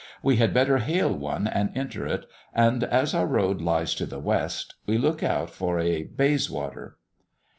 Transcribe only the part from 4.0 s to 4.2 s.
the